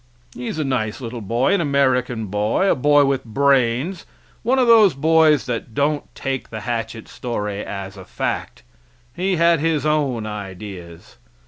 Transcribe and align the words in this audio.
He 0.33 0.47
is 0.47 0.57
a 0.57 0.63
nice 0.63 0.99
little 0.99 1.21
boy, 1.21 1.53
an 1.53 1.61
American 1.61 2.25
boy, 2.25 2.67
a 2.67 2.73
boy 2.73 3.05
with 3.05 3.23
brains, 3.23 4.07
one 4.41 4.57
of 4.57 4.65
those 4.65 4.95
boys 4.95 5.45
that 5.45 5.75
don't 5.75 6.15
take 6.15 6.49
the 6.49 6.61
hatchet 6.61 7.07
story 7.07 7.63
as 7.63 7.97
a 7.97 8.05
fact; 8.05 8.63
he 9.15 9.35
had 9.35 9.59
his 9.59 9.85
own 9.85 10.25
ideas. 10.25 11.17